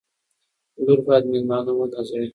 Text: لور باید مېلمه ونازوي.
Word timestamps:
لور 0.83 0.99
باید 1.07 1.23
مېلمه 1.31 1.71
ونازوي. 1.75 2.29